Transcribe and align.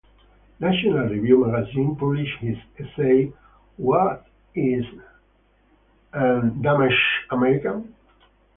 "National 0.59 1.09
Review" 1.09 1.45
magazine 1.45 1.95
published 1.95 2.39
his 2.39 2.57
essay 2.79 3.31
"What 3.77 4.25
Is 4.55 4.83
An 6.11 6.65
American? 7.29 7.93